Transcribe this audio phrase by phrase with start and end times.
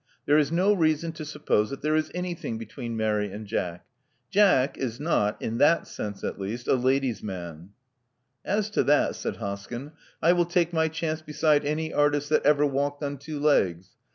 [0.25, 3.85] There is no reason to suppose that there is anything between Mary and Jack.
[4.31, 7.69] Jack is not— in that sense, at least— a ladies* man.'*
[8.43, 9.91] As to that,*' said Hoskyn,!
[10.23, 13.89] will take my chance beside any artist that ever walked on two legs.